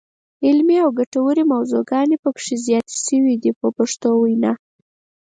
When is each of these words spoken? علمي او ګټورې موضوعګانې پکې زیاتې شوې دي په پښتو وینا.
علمي 0.45 0.77
او 0.85 0.89
ګټورې 0.99 1.43
موضوعګانې 1.53 2.17
پکې 2.23 2.55
زیاتې 2.65 2.95
شوې 3.05 3.35
دي 3.41 3.51
په 3.59 3.67
پښتو 3.77 4.09
وینا. 4.21 4.51